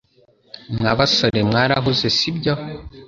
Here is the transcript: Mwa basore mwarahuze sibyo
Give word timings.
Mwa 0.77 0.91
basore 0.99 1.39
mwarahuze 1.49 2.07
sibyo 2.17 2.53